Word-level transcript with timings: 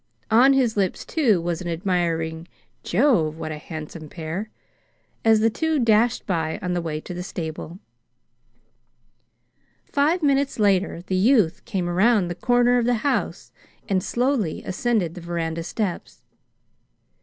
On 0.31 0.53
his 0.53 0.75
lips, 0.75 1.05
too, 1.05 1.39
was 1.39 1.61
an 1.61 1.67
admiring 1.67 2.47
"Jove! 2.81 3.37
what 3.37 3.51
a 3.51 3.59
handsome 3.59 4.09
pair!" 4.09 4.49
as 5.23 5.41
the 5.41 5.49
two 5.51 5.77
dashed 5.77 6.25
by 6.25 6.57
on 6.59 6.73
the 6.73 6.81
way 6.81 6.99
to 6.99 7.13
the 7.13 7.21
stable. 7.21 7.77
Five 9.85 10.23
minutes 10.23 10.57
later 10.57 11.03
the 11.03 11.15
youth 11.15 11.63
came 11.65 11.87
around 11.87 12.29
the 12.29 12.33
corner 12.33 12.79
of 12.79 12.85
the 12.85 12.95
house 13.05 13.51
and 13.87 14.01
slowly 14.03 14.63
ascended 14.63 15.13
the 15.13 15.21
veranda 15.21 15.61
steps. 15.61 16.23